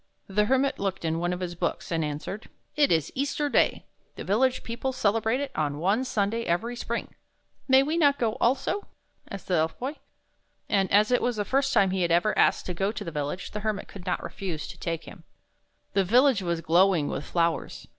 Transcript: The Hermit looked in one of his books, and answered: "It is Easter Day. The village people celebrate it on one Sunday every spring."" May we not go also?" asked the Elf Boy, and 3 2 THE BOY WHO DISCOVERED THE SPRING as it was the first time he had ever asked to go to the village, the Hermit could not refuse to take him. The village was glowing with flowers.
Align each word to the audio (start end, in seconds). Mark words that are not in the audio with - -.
The 0.25 0.45
Hermit 0.45 0.79
looked 0.79 1.05
in 1.05 1.19
one 1.19 1.31
of 1.31 1.41
his 1.41 1.53
books, 1.53 1.91
and 1.91 2.03
answered: 2.03 2.49
"It 2.75 2.91
is 2.91 3.11
Easter 3.13 3.49
Day. 3.49 3.85
The 4.15 4.23
village 4.23 4.63
people 4.63 4.93
celebrate 4.93 5.39
it 5.39 5.51
on 5.53 5.77
one 5.77 6.03
Sunday 6.05 6.43
every 6.43 6.75
spring."" 6.75 7.13
May 7.67 7.83
we 7.83 7.97
not 7.97 8.17
go 8.17 8.31
also?" 8.41 8.87
asked 9.29 9.47
the 9.47 9.53
Elf 9.57 9.77
Boy, 9.77 9.87
and 9.87 9.97
3 9.97 10.01
2 10.01 10.01
THE 10.01 10.03
BOY 10.03 10.05
WHO 10.07 10.87
DISCOVERED 10.87 10.87
THE 10.87 10.95
SPRING 10.95 10.99
as 10.99 11.11
it 11.11 11.21
was 11.29 11.35
the 11.35 11.45
first 11.45 11.73
time 11.75 11.91
he 11.91 12.01
had 12.01 12.11
ever 12.11 12.35
asked 12.39 12.65
to 12.65 12.73
go 12.73 12.91
to 12.91 13.03
the 13.03 13.11
village, 13.11 13.51
the 13.51 13.59
Hermit 13.59 13.87
could 13.87 14.05
not 14.07 14.23
refuse 14.23 14.67
to 14.69 14.79
take 14.79 15.03
him. 15.05 15.23
The 15.93 16.03
village 16.03 16.41
was 16.41 16.61
glowing 16.61 17.07
with 17.07 17.23
flowers. 17.23 17.87